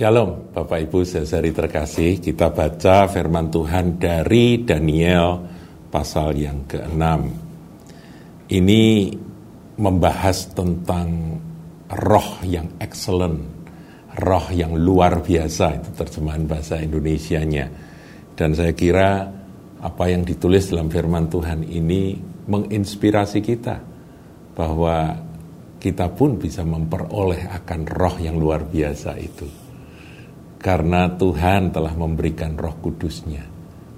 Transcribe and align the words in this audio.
Shalom 0.00 0.56
Bapak 0.56 0.88
Ibu 0.88 1.04
saudari 1.04 1.52
terkasih. 1.52 2.24
Kita 2.24 2.48
baca 2.48 3.04
firman 3.04 3.52
Tuhan 3.52 4.00
dari 4.00 4.64
Daniel 4.64 5.44
pasal 5.92 6.40
yang 6.40 6.64
ke-6 6.64 7.04
Ini 8.48 8.84
membahas 9.76 10.56
tentang 10.56 11.36
roh 12.00 12.40
yang 12.48 12.80
excellent 12.80 13.44
Roh 14.24 14.48
yang 14.56 14.72
luar 14.72 15.20
biasa. 15.20 15.84
Itu 15.84 15.92
terjemahan 15.92 16.48
bahasa 16.48 16.80
Indonesianya. 16.80 17.68
Dan 18.32 18.56
saya 18.56 18.72
kira 18.72 19.28
apa 19.84 20.04
yang 20.08 20.24
ditulis 20.24 20.72
dalam 20.72 20.88
firman 20.88 21.28
Tuhan 21.28 21.60
ini 21.60 22.16
Menginspirasi 22.48 23.44
kita 23.44 23.76
Bahwa 24.56 25.12
kita 25.76 26.08
pun 26.08 26.40
bisa 26.40 26.64
memperoleh 26.64 27.52
akan 27.52 27.80
roh 27.84 28.16
yang 28.16 28.40
luar 28.40 28.64
biasa 28.64 29.20
itu 29.20 29.69
karena 30.60 31.08
Tuhan 31.16 31.72
telah 31.72 31.96
memberikan 31.96 32.54
roh 32.54 32.76
kudusnya. 32.78 33.48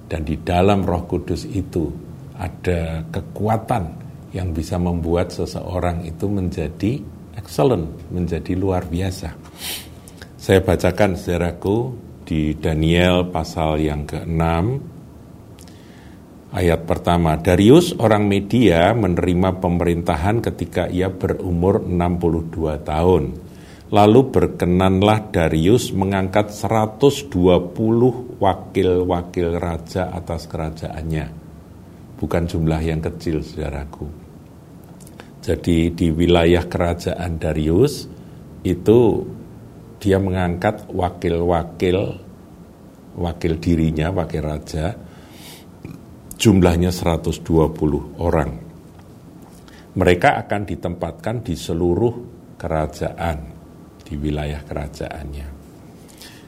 Dan 0.07 0.23
di 0.23 0.39
dalam 0.39 0.87
roh 0.87 1.03
kudus 1.03 1.43
itu 1.43 1.91
ada 2.39 3.03
kekuatan 3.11 3.83
yang 4.31 4.55
bisa 4.55 4.79
membuat 4.79 5.29
seseorang 5.35 6.07
itu 6.07 6.25
menjadi 6.31 7.03
excellent, 7.35 8.09
menjadi 8.09 8.55
luar 8.55 8.87
biasa. 8.87 9.35
Saya 10.39 10.59
bacakan 10.63 11.19
saudaraku 11.19 11.93
di 12.23 12.55
Daniel 12.57 13.27
pasal 13.27 13.83
yang 13.83 14.07
ke-6 14.07 14.43
ayat 16.55 16.81
pertama. 16.87 17.35
Darius 17.39 17.91
orang 17.99 18.27
Media 18.27 18.95
menerima 18.95 19.59
pemerintahan 19.59 20.39
ketika 20.39 20.87
ia 20.87 21.11
berumur 21.11 21.83
62 21.83 22.87
tahun 22.87 23.23
Lalu 23.91 24.31
berkenanlah 24.31 25.27
Darius 25.33 25.91
mengangkat 25.91 26.55
120 26.55 27.27
wakil-wakil 28.39 29.49
raja 29.59 30.07
atas 30.07 30.47
kerajaannya. 30.47 31.27
Bukan 32.15 32.43
jumlah 32.47 32.79
yang 32.79 33.03
kecil, 33.03 33.43
saudaraku. 33.43 34.07
Jadi 35.43 35.91
di 35.91 36.07
wilayah 36.07 36.63
kerajaan 36.63 37.35
Darius 37.35 38.07
itu 38.63 39.27
dia 39.99 40.15
mengangkat 40.15 40.87
wakil-wakil 40.87 41.99
wakil 43.19 43.53
dirinya, 43.59 44.09
wakil 44.09 44.41
raja, 44.41 44.95
jumlahnya 46.39 46.89
120 46.89 48.23
orang. 48.23 48.51
Mereka 49.93 50.29
akan 50.47 50.61
ditempatkan 50.65 51.45
di 51.45 51.53
seluruh 51.53 52.13
kerajaan 52.57 53.52
di 54.13 54.21
wilayah 54.21 54.61
kerajaannya. 54.61 55.65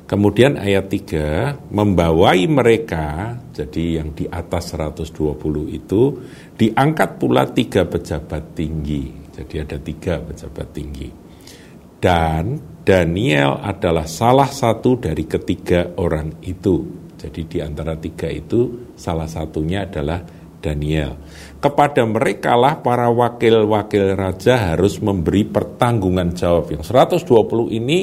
Kemudian 0.05 0.61
ayat 0.61 0.85
3, 0.85 1.73
membawai 1.73 2.37
mereka, 2.45 3.33
jadi 3.49 4.05
yang 4.05 4.13
di 4.13 4.29
atas 4.29 4.77
120 4.77 5.65
itu, 5.73 6.21
diangkat 6.53 7.17
pula 7.17 7.49
tiga 7.49 7.89
pejabat 7.89 8.53
tinggi. 8.53 9.09
Jadi 9.33 9.55
ada 9.57 9.81
tiga 9.81 10.21
pejabat 10.21 10.67
tinggi. 10.69 11.09
Dan 11.97 12.61
Daniel 12.85 13.57
adalah 13.57 14.05
salah 14.05 14.45
satu 14.45 15.01
dari 15.01 15.25
ketiga 15.25 15.97
orang 15.97 16.37
itu. 16.45 17.09
Jadi 17.17 17.49
di 17.49 17.57
antara 17.65 17.97
tiga 17.97 18.29
itu, 18.29 18.93
salah 18.93 19.25
satunya 19.25 19.89
adalah 19.89 20.21
Daniel. 20.65 21.13
Kepada 21.61 22.01
mereka 22.09 22.57
lah 22.57 22.81
para 22.81 23.05
wakil-wakil 23.13 24.17
raja 24.17 24.73
harus 24.73 24.97
memberi 24.97 25.45
pertanggungan 25.45 26.33
jawab. 26.33 26.73
Yang 26.73 26.89
120 26.89 27.69
ini 27.77 27.99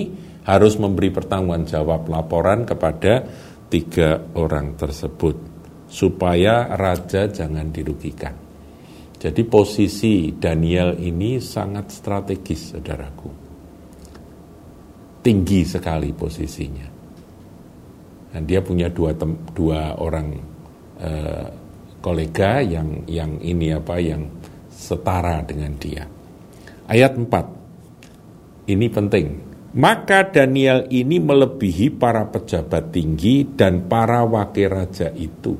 harus 0.46 0.78
memberi 0.78 1.10
pertanggungan 1.10 1.66
jawab 1.66 2.06
laporan 2.06 2.62
kepada 2.62 3.26
tiga 3.66 4.22
orang 4.38 4.78
tersebut. 4.78 5.50
Supaya 5.90 6.72
raja 6.78 7.28
jangan 7.28 7.68
dirugikan. 7.68 8.32
Jadi 9.22 9.42
posisi 9.46 10.34
Daniel 10.34 10.98
ini 10.98 11.38
sangat 11.38 11.94
strategis, 11.94 12.74
saudaraku. 12.74 13.30
Tinggi 15.22 15.62
sekali 15.62 16.10
posisinya. 16.10 16.88
Dan 18.32 18.42
dia 18.48 18.64
punya 18.64 18.88
dua, 18.90 19.14
tem, 19.14 19.36
dua 19.52 19.94
orang 20.00 20.26
eh, 20.98 21.61
kolega 22.02 22.58
yang 22.58 23.06
yang 23.06 23.38
ini 23.38 23.70
apa 23.70 23.96
yang 24.02 24.26
setara 24.68 25.40
dengan 25.46 25.72
dia. 25.78 26.04
Ayat 26.90 27.14
4. 27.14 28.68
Ini 28.68 28.86
penting. 28.90 29.26
Maka 29.72 30.28
Daniel 30.28 30.84
ini 30.92 31.16
melebihi 31.16 31.96
para 31.96 32.28
pejabat 32.28 32.92
tinggi 32.92 33.56
dan 33.56 33.88
para 33.88 34.20
wakil 34.26 34.68
raja 34.68 35.08
itu. 35.16 35.56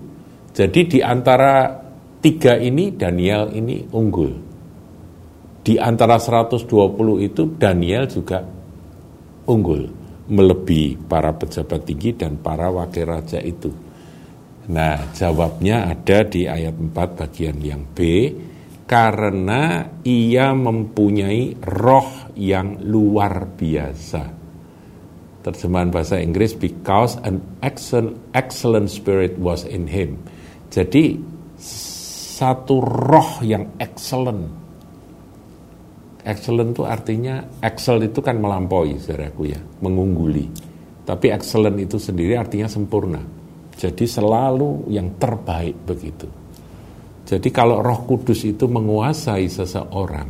Jadi 0.52 0.80
di 0.84 1.00
antara 1.00 1.80
tiga 2.20 2.60
ini 2.60 2.92
Daniel 2.92 3.48
ini 3.56 3.88
unggul. 3.88 4.52
Di 5.64 5.80
antara 5.80 6.20
120 6.20 6.68
itu 7.24 7.42
Daniel 7.56 8.04
juga 8.10 8.44
unggul, 9.48 9.88
melebihi 10.28 11.08
para 11.08 11.32
pejabat 11.32 11.80
tinggi 11.88 12.12
dan 12.12 12.36
para 12.36 12.68
wakil 12.68 13.08
raja 13.08 13.40
itu. 13.40 13.91
Nah, 14.70 15.10
jawabnya 15.10 15.90
ada 15.90 16.22
di 16.22 16.46
ayat 16.46 16.78
4 16.78 17.18
bagian 17.18 17.58
yang 17.58 17.82
B 17.82 18.30
karena 18.86 19.90
ia 20.06 20.54
mempunyai 20.54 21.58
roh 21.66 22.30
yang 22.38 22.78
luar 22.86 23.58
biasa. 23.58 24.22
Terjemahan 25.42 25.90
bahasa 25.90 26.22
Inggris 26.22 26.54
because 26.54 27.18
an 27.26 27.42
excellent, 27.58 28.14
excellent 28.38 28.86
spirit 28.86 29.34
was 29.34 29.66
in 29.66 29.90
him. 29.90 30.22
Jadi 30.70 31.18
satu 31.58 32.78
roh 32.78 33.42
yang 33.42 33.66
excellent. 33.82 34.46
Excellent 36.22 36.78
itu 36.78 36.86
artinya 36.86 37.42
excel 37.66 37.98
itu 38.06 38.22
kan 38.22 38.38
melampaui 38.38 38.94
saudaraku 38.94 39.50
ya, 39.50 39.58
mengungguli. 39.82 40.46
Tapi 41.02 41.34
excellent 41.34 41.82
itu 41.82 41.98
sendiri 41.98 42.38
artinya 42.38 42.70
sempurna 42.70 43.41
jadi 43.76 44.04
selalu 44.04 44.92
yang 44.92 45.16
terbaik 45.16 45.76
begitu. 45.88 46.28
Jadi 47.22 47.48
kalau 47.48 47.80
Roh 47.80 48.04
Kudus 48.04 48.44
itu 48.44 48.68
menguasai 48.68 49.48
seseorang, 49.48 50.28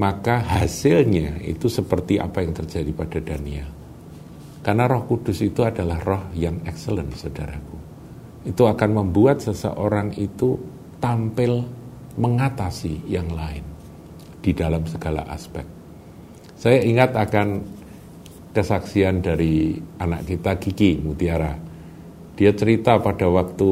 maka 0.00 0.42
hasilnya 0.42 1.44
itu 1.44 1.70
seperti 1.70 2.18
apa 2.18 2.42
yang 2.42 2.56
terjadi 2.56 2.90
pada 2.90 3.18
Daniel. 3.22 3.70
Karena 4.60 4.90
Roh 4.90 5.06
Kudus 5.06 5.40
itu 5.40 5.62
adalah 5.64 6.02
roh 6.02 6.24
yang 6.36 6.60
excellent, 6.66 7.14
saudaraku. 7.16 7.78
Itu 8.44 8.66
akan 8.68 8.90
membuat 8.92 9.44
seseorang 9.44 10.16
itu 10.16 10.56
tampil 11.00 11.64
mengatasi 12.18 13.08
yang 13.08 13.30
lain 13.32 13.64
di 14.40 14.52
dalam 14.52 14.84
segala 14.88 15.24
aspek. 15.28 15.64
Saya 16.60 16.84
ingat 16.84 17.16
akan 17.16 17.48
kesaksian 18.52 19.24
dari 19.24 19.78
anak 20.00 20.26
kita 20.28 20.58
Kiki 20.58 21.00
Mutiara 21.00 21.69
dia 22.40 22.56
cerita 22.56 22.96
pada 22.96 23.28
waktu 23.28 23.70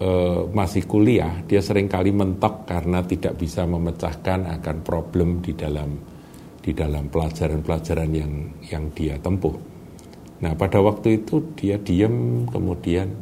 uh, 0.00 0.48
masih 0.48 0.88
kuliah, 0.88 1.44
dia 1.44 1.60
sering 1.60 1.92
kali 1.92 2.08
mentok 2.08 2.64
karena 2.64 3.04
tidak 3.04 3.36
bisa 3.36 3.68
memecahkan 3.68 4.48
akan 4.48 4.76
problem 4.80 5.44
di 5.44 5.52
dalam 5.52 5.92
di 6.56 6.72
dalam 6.72 7.12
pelajaran-pelajaran 7.12 8.08
yang 8.08 8.32
yang 8.72 8.88
dia 8.96 9.20
tempuh. 9.20 9.52
Nah, 10.40 10.56
pada 10.56 10.80
waktu 10.80 11.20
itu 11.20 11.52
dia 11.52 11.76
diam, 11.76 12.48
kemudian 12.48 13.12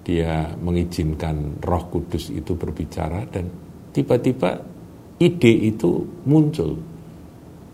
dia 0.00 0.48
mengizinkan 0.56 1.60
Roh 1.60 1.84
Kudus 1.92 2.32
itu 2.32 2.56
berbicara 2.56 3.28
dan 3.28 3.52
tiba-tiba 3.92 4.64
ide 5.20 5.76
itu 5.76 6.08
muncul. 6.24 6.72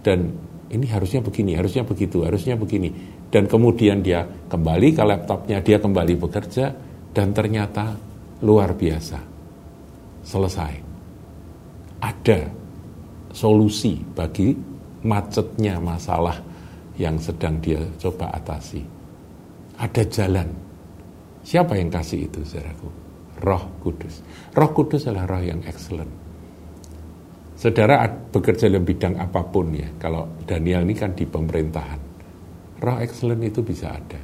Dan 0.03 0.35
ini 0.71 0.87
harusnya 0.91 1.23
begini, 1.23 1.55
harusnya 1.55 1.87
begitu, 1.87 2.27
harusnya 2.27 2.59
begini 2.59 2.91
dan 3.31 3.51
kemudian 3.51 4.03
dia 4.03 4.23
kembali 4.25 4.95
ke 4.95 5.03
laptopnya, 5.03 5.59
dia 5.61 5.83
kembali 5.83 6.15
bekerja, 6.17 6.73
dan 7.11 7.35
ternyata 7.35 7.99
luar 8.43 8.73
biasa. 8.77 9.19
Selesai. 10.27 10.75
Ada 12.03 12.41
solusi 13.35 13.99
bagi 14.15 14.55
macetnya 15.07 15.79
masalah 15.83 16.39
yang 16.99 17.19
sedang 17.19 17.59
dia 17.59 17.83
coba 17.99 18.31
atasi. 18.35 18.83
Ada 19.77 20.03
jalan. 20.09 20.49
Siapa 21.47 21.79
yang 21.79 21.93
kasih 21.93 22.27
itu, 22.27 22.43
saudaraku? 22.43 22.89
Roh 23.45 23.65
Kudus. 23.85 24.25
Roh 24.57 24.71
Kudus 24.73 25.07
adalah 25.07 25.37
roh 25.37 25.45
yang 25.45 25.61
excellent. 25.69 26.26
Saudara 27.57 28.05
bekerja 28.09 28.69
dalam 28.69 28.85
bidang 28.85 29.17
apa 29.17 29.41
pun 29.49 29.73
ya. 29.73 29.89
Kalau 29.97 30.29
Daniel 30.45 30.85
ini 30.85 30.95
kan 30.95 31.17
di 31.17 31.25
pemerintahan 31.25 32.01
roh 32.81 32.99
excellent 33.01 33.41
itu 33.41 33.65
bisa 33.65 33.97
ada. 33.97 34.21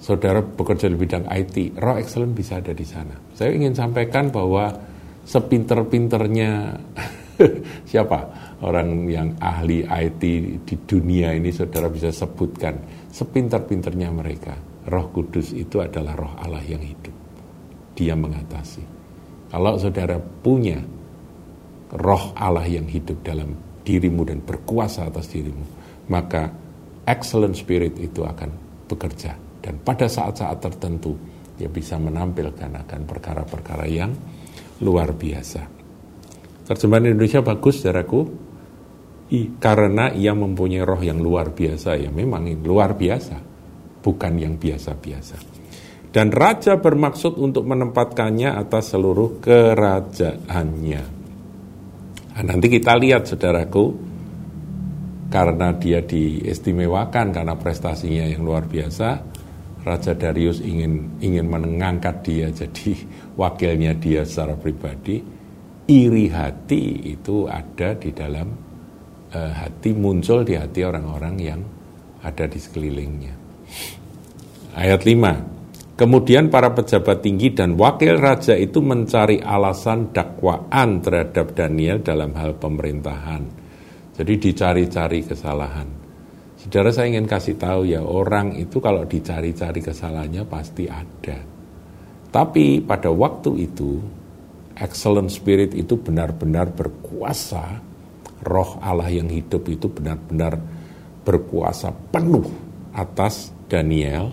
Saudara 0.00 0.40
bekerja 0.40 0.88
di 0.88 0.96
bidang 0.96 1.28
IT, 1.28 1.76
roh 1.80 1.96
excellent 1.96 2.32
bisa 2.32 2.60
ada 2.60 2.72
di 2.72 2.84
sana. 2.84 3.16
Saya 3.36 3.52
ingin 3.52 3.72
sampaikan 3.76 4.32
bahwa 4.32 4.72
sepinter-pinternya 5.24 6.76
Siapa 7.90 8.18
orang 8.60 9.08
yang 9.08 9.28
ahli 9.40 9.84
IT 9.84 10.22
di 10.64 10.76
dunia 10.84 11.32
ini 11.32 11.48
saudara 11.48 11.88
bisa 11.88 12.12
sebutkan 12.12 12.76
sepintar-pintarnya 13.08 14.08
mereka. 14.12 14.54
Roh 14.88 15.12
Kudus 15.12 15.52
itu 15.56 15.80
adalah 15.80 16.16
roh 16.16 16.34
Allah 16.40 16.64
yang 16.64 16.80
hidup. 16.80 17.12
Dia 17.96 18.16
mengatasi. 18.16 18.84
Kalau 19.50 19.76
saudara 19.76 20.16
punya 20.20 20.80
roh 21.94 22.34
Allah 22.38 22.66
yang 22.66 22.86
hidup 22.86 23.26
dalam 23.26 23.54
dirimu 23.82 24.22
dan 24.28 24.44
berkuasa 24.44 25.08
atas 25.10 25.32
dirimu, 25.32 25.64
maka 26.12 26.52
excellent 27.06 27.58
spirit 27.58 27.98
itu 27.98 28.22
akan 28.22 28.50
bekerja. 28.86 29.34
Dan 29.60 29.82
pada 29.82 30.06
saat-saat 30.06 30.58
tertentu, 30.62 31.16
dia 31.58 31.68
bisa 31.68 32.00
menampilkan 32.00 32.72
akan 32.86 33.00
perkara-perkara 33.04 33.84
yang 33.90 34.14
luar 34.80 35.12
biasa. 35.12 35.62
Terjemahan 36.64 37.12
Indonesia 37.12 37.42
bagus, 37.42 37.82
saudaraku, 37.82 38.20
I, 39.30 39.58
karena 39.60 40.10
ia 40.14 40.32
mempunyai 40.32 40.86
roh 40.86 41.02
yang 41.02 41.20
luar 41.20 41.52
biasa. 41.52 41.98
Ya 41.98 42.08
memang 42.08 42.48
luar 42.62 42.96
biasa, 42.96 43.36
bukan 44.00 44.32
yang 44.38 44.54
biasa-biasa. 44.56 45.36
Dan 46.10 46.34
raja 46.34 46.74
bermaksud 46.78 47.38
untuk 47.38 47.68
menempatkannya 47.70 48.56
atas 48.58 48.94
seluruh 48.94 49.38
kerajaannya. 49.38 51.19
Nah, 52.40 52.56
nanti 52.56 52.72
kita 52.72 52.96
lihat 52.96 53.28
saudaraku, 53.28 53.92
karena 55.28 55.76
dia 55.76 56.00
diistimewakan 56.00 57.36
karena 57.36 57.52
prestasinya 57.52 58.24
yang 58.24 58.40
luar 58.40 58.64
biasa, 58.64 59.20
Raja 59.84 60.16
Darius 60.16 60.64
ingin 60.64 61.20
ingin 61.20 61.44
mengangkat 61.52 62.24
dia 62.24 62.48
jadi 62.48 62.96
wakilnya 63.40 63.92
dia 64.00 64.24
secara 64.24 64.56
pribadi. 64.56 65.20
Iri 65.90 66.32
hati 66.32 67.12
itu 67.12 67.44
ada 67.44 67.92
di 67.92 68.08
dalam 68.16 68.48
uh, 69.36 69.52
hati 69.52 69.92
muncul 69.92 70.40
di 70.40 70.56
hati 70.56 70.80
orang-orang 70.80 71.34
yang 71.36 71.60
ada 72.24 72.48
di 72.48 72.56
sekelilingnya. 72.56 73.34
Ayat 74.80 75.04
5. 75.04 75.59
Kemudian 76.00 76.48
para 76.48 76.72
pejabat 76.72 77.20
tinggi 77.20 77.52
dan 77.52 77.76
wakil 77.76 78.16
raja 78.16 78.56
itu 78.56 78.80
mencari 78.80 79.36
alasan 79.36 80.16
dakwaan 80.16 81.04
terhadap 81.04 81.52
Daniel 81.52 82.00
dalam 82.00 82.32
hal 82.40 82.56
pemerintahan. 82.56 83.44
Jadi 84.16 84.32
dicari-cari 84.40 85.20
kesalahan. 85.28 85.84
Saudara 86.56 86.88
saya 86.88 87.12
ingin 87.12 87.28
kasih 87.28 87.60
tahu 87.60 87.84
ya 87.84 88.00
orang 88.00 88.56
itu 88.56 88.80
kalau 88.80 89.04
dicari-cari 89.04 89.84
kesalahannya 89.84 90.48
pasti 90.48 90.88
ada. 90.88 91.36
Tapi 92.32 92.80
pada 92.80 93.12
waktu 93.12 93.60
itu 93.60 94.00
excellent 94.80 95.28
spirit 95.28 95.76
itu 95.76 96.00
benar-benar 96.00 96.72
berkuasa. 96.72 97.76
Roh 98.40 98.80
Allah 98.80 99.12
yang 99.12 99.28
hidup 99.28 99.68
itu 99.68 99.92
benar-benar 99.92 100.56
berkuasa 101.28 101.92
penuh 102.08 102.48
atas 102.96 103.52
Daniel 103.68 104.32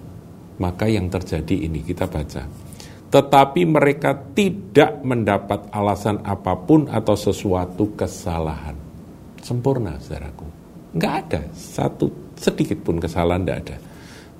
maka 0.57 0.89
yang 0.89 1.07
terjadi 1.09 1.69
ini 1.69 1.85
kita 1.85 2.09
baca. 2.09 2.43
Tetapi 3.07 3.61
mereka 3.63 4.19
tidak 4.35 4.99
mendapat 5.05 5.71
alasan 5.71 6.19
apa 6.27 6.59
pun 6.59 6.91
atau 6.91 7.15
sesuatu 7.15 7.95
kesalahan. 7.95 8.75
Sempurna, 9.39 9.95
saudaraku. 9.95 10.43
Enggak 10.91 11.13
ada 11.23 11.41
satu 11.55 12.11
sedikit 12.35 12.83
pun 12.83 12.99
kesalahan, 12.99 13.47
enggak 13.47 13.59
ada. 13.63 13.77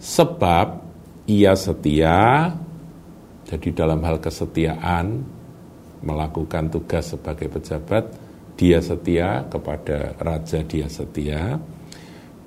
Sebab 0.03 0.67
ia 1.31 1.55
setia, 1.55 2.51
jadi 3.47 3.69
dalam 3.71 4.03
hal 4.03 4.19
kesetiaan, 4.19 5.23
melakukan 6.03 6.67
tugas 6.67 7.15
sebagai 7.15 7.47
pejabat, 7.47 8.03
dia 8.59 8.83
setia 8.83 9.47
kepada 9.47 10.11
raja, 10.19 10.59
dia 10.67 10.91
setia, 10.91 11.55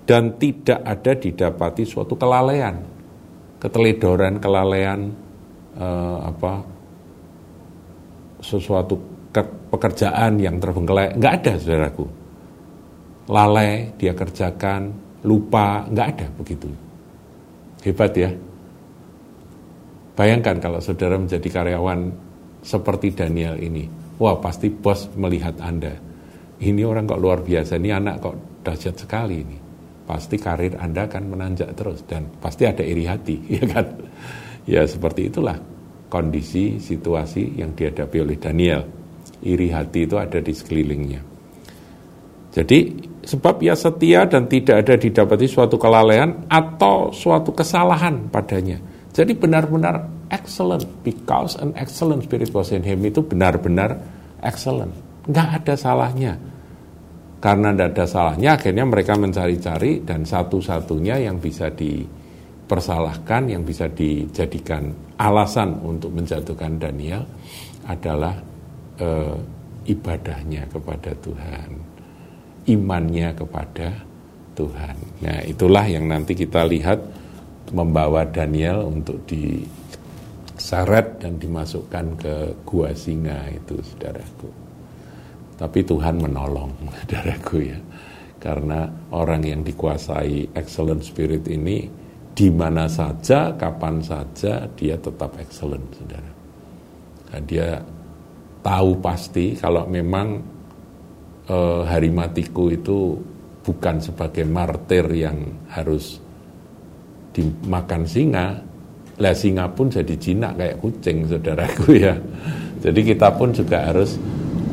dan 0.05 0.37
tidak 0.37 0.85
ada 0.85 1.13
didapati 1.17 1.89
suatu 1.89 2.19
kelalaian 2.19 3.00
keteledoran, 3.61 4.41
kelalaian, 4.41 5.13
eh, 5.77 6.19
apa 6.25 6.53
sesuatu 8.41 8.97
pekerjaan 9.71 10.41
yang 10.41 10.59
terbengkelai, 10.59 11.15
nggak 11.15 11.35
ada 11.45 11.53
saudaraku. 11.61 12.07
Lalai 13.31 13.95
dia 13.95 14.17
kerjakan, 14.17 14.91
lupa, 15.23 15.87
nggak 15.87 16.07
ada 16.17 16.27
begitu. 16.35 16.67
Hebat 17.85 18.13
ya. 18.17 18.33
Bayangkan 20.19 20.59
kalau 20.59 20.83
saudara 20.83 21.15
menjadi 21.17 21.47
karyawan 21.47 22.11
seperti 22.65 23.15
Daniel 23.15 23.57
ini. 23.61 23.87
Wah 24.21 24.37
pasti 24.37 24.69
bos 24.69 25.09
melihat 25.17 25.57
Anda. 25.63 25.95
Ini 26.61 26.85
orang 26.85 27.09
kok 27.09 27.23
luar 27.23 27.41
biasa, 27.41 27.81
ini 27.81 27.89
anak 27.89 28.21
kok 28.21 28.37
dahsyat 28.61 28.97
sekali 29.01 29.37
ini 29.41 29.70
pasti 30.11 30.43
karir 30.43 30.75
Anda 30.75 31.07
akan 31.07 31.23
menanjak 31.31 31.79
terus 31.79 32.03
dan 32.03 32.27
pasti 32.43 32.67
ada 32.67 32.83
iri 32.83 33.07
hati, 33.07 33.39
ya 33.63 33.63
kan? 33.71 33.87
Ya 34.67 34.83
seperti 34.83 35.31
itulah 35.31 35.55
kondisi 36.11 36.83
situasi 36.83 37.63
yang 37.63 37.79
dihadapi 37.79 38.19
oleh 38.19 38.35
Daniel. 38.35 38.83
Iri 39.47 39.71
hati 39.71 40.05
itu 40.05 40.19
ada 40.19 40.43
di 40.43 40.51
sekelilingnya. 40.51 41.23
Jadi 42.51 42.79
sebab 43.23 43.63
ia 43.63 43.79
setia 43.79 44.27
dan 44.27 44.51
tidak 44.51 44.83
ada 44.85 44.99
didapati 44.99 45.47
suatu 45.47 45.79
kelalaian 45.79 46.51
atau 46.51 47.15
suatu 47.15 47.55
kesalahan 47.55 48.27
padanya. 48.27 48.83
Jadi 49.15 49.39
benar-benar 49.39 50.27
excellent 50.35 50.83
because 51.07 51.55
an 51.63 51.71
excellent 51.79 52.27
spirit 52.27 52.51
was 52.51 52.75
in 52.75 52.83
him 52.83 52.99
itu 53.07 53.23
benar-benar 53.23 54.03
excellent. 54.43 54.91
Nggak 55.31 55.63
ada 55.63 55.75
salahnya 55.79 56.35
karena 57.41 57.73
tidak 57.73 57.97
ada 57.97 58.05
salahnya, 58.05 58.61
akhirnya 58.61 58.85
mereka 58.85 59.17
mencari-cari 59.17 60.05
dan 60.05 60.29
satu-satunya 60.29 61.25
yang 61.25 61.41
bisa 61.41 61.73
dipersalahkan, 61.73 63.49
yang 63.49 63.65
bisa 63.65 63.89
dijadikan 63.89 64.93
alasan 65.17 65.81
untuk 65.81 66.13
menjatuhkan 66.13 66.77
Daniel 66.77 67.25
adalah 67.89 68.37
e, 69.01 69.09
ibadahnya 69.89 70.69
kepada 70.69 71.17
Tuhan, 71.17 71.81
imannya 72.69 73.33
kepada 73.33 73.89
Tuhan. 74.53 75.25
Nah 75.25 75.41
itulah 75.41 75.89
yang 75.89 76.13
nanti 76.13 76.37
kita 76.37 76.69
lihat 76.69 77.01
membawa 77.73 78.29
Daniel 78.29 78.85
untuk 78.85 79.25
diseret 79.25 81.25
dan 81.25 81.41
dimasukkan 81.41 82.21
ke 82.21 82.35
gua 82.69 82.93
singa 82.93 83.49
itu, 83.49 83.81
saudaraku. 83.81 84.60
Tapi 85.61 85.85
Tuhan 85.85 86.17
menolong, 86.17 86.73
saudaraku 87.05 87.57
ya. 87.61 87.79
Karena 88.41 88.89
orang 89.13 89.45
yang 89.45 89.61
dikuasai 89.61 90.57
excellent 90.57 91.05
spirit 91.05 91.45
ini 91.53 91.85
di 92.33 92.49
mana 92.49 92.89
saja, 92.89 93.53
kapan 93.53 94.01
saja 94.01 94.65
dia 94.73 94.97
tetap 94.97 95.37
excellent, 95.37 95.85
saudara. 95.93 96.33
Nah, 97.31 97.41
dia 97.45 97.77
tahu 98.65 98.97
pasti 99.05 99.53
kalau 99.61 99.85
memang 99.85 100.41
eh, 101.45 101.83
hari 101.85 102.09
matiku 102.09 102.73
itu 102.73 103.21
bukan 103.61 104.01
sebagai 104.01 104.49
martir 104.49 105.05
yang 105.13 105.37
harus 105.69 106.17
dimakan 107.37 108.09
singa, 108.09 108.57
lah 109.21 109.37
singa 109.37 109.69
pun 109.69 109.93
jadi 109.93 110.17
jinak 110.17 110.57
kayak 110.57 110.81
kucing, 110.81 111.29
saudaraku 111.29 111.93
ya. 111.93 112.17
Jadi 112.81 113.01
kita 113.05 113.37
pun 113.37 113.53
juga 113.53 113.93
harus 113.93 114.17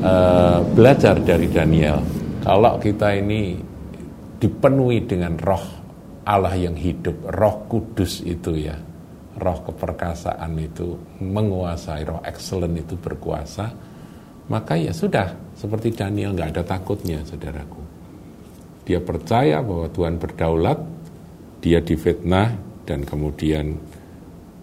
uh, 0.02 0.60
belajar 0.74 1.18
dari 1.22 1.48
Daniel. 1.50 2.02
Kalau 2.44 2.80
kita 2.80 3.12
ini 3.18 3.58
dipenuhi 4.38 5.04
dengan 5.04 5.36
roh 5.42 5.66
Allah 6.28 6.56
yang 6.60 6.76
hidup, 6.76 7.28
roh 7.32 7.68
kudus 7.72 8.24
itu 8.24 8.56
ya, 8.56 8.76
roh 9.40 9.60
keperkasaan 9.64 10.52
itu 10.60 10.96
menguasai, 11.24 12.04
roh 12.04 12.20
excellent 12.24 12.76
itu 12.76 13.00
berkuasa, 13.00 13.72
maka 14.52 14.76
ya 14.76 14.92
sudah, 14.92 15.56
seperti 15.56 15.96
Daniel 15.96 16.36
nggak 16.36 16.52
ada 16.56 16.64
takutnya, 16.64 17.24
saudaraku. 17.24 17.80
Dia 18.88 19.04
percaya 19.04 19.60
bahwa 19.60 19.88
Tuhan 19.92 20.16
berdaulat, 20.20 20.80
dia 21.60 21.80
difitnah, 21.84 22.56
dan 22.88 23.04
kemudian 23.04 23.76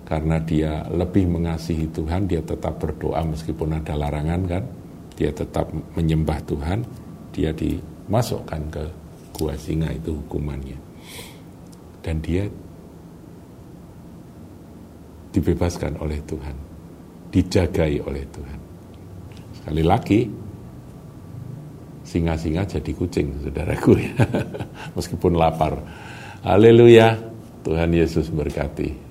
karena 0.04 0.40
dia 0.40 0.84
lebih 0.88 1.28
mengasihi 1.28 1.88
Tuhan, 1.92 2.28
dia 2.28 2.40
tetap 2.40 2.76
berdoa 2.76 3.24
meskipun 3.24 3.76
ada 3.80 3.96
larangan 3.96 4.42
kan, 4.48 4.64
dia 5.14 5.30
tetap 5.30 5.71
menyembah 5.94 6.38
Tuhan, 6.47 6.83
dia 7.30 7.54
dimasukkan 7.54 8.62
ke 8.71 8.85
gua 9.35 9.54
singa 9.54 9.90
itu 9.94 10.14
hukumannya. 10.14 10.78
Dan 12.04 12.21
dia 12.21 12.44
dibebaskan 15.35 15.99
oleh 15.99 16.23
Tuhan, 16.23 16.56
dijagai 17.35 17.99
oleh 18.06 18.25
Tuhan. 18.30 18.61
Sekali 19.59 19.83
lagi, 19.83 20.21
singa-singa 22.06 22.62
jadi 22.68 22.92
kucing, 22.94 23.42
saudaraku 23.42 23.99
ya. 23.99 24.14
Meskipun 24.94 25.35
lapar. 25.35 25.80
Haleluya, 26.44 27.16
Tuhan 27.64 27.90
Yesus 27.97 28.28
berkati. 28.28 29.03